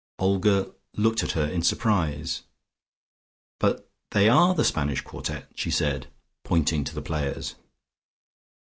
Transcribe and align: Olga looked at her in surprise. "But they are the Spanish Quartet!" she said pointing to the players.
Olga 0.17 0.73
looked 0.95 1.21
at 1.21 1.33
her 1.33 1.45
in 1.45 1.61
surprise. 1.61 2.41
"But 3.59 3.87
they 4.09 4.27
are 4.27 4.55
the 4.55 4.63
Spanish 4.63 5.01
Quartet!" 5.01 5.49
she 5.53 5.69
said 5.69 6.07
pointing 6.43 6.83
to 6.85 6.95
the 6.95 7.03
players. 7.03 7.53